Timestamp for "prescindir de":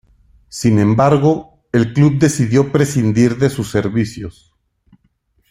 2.71-3.51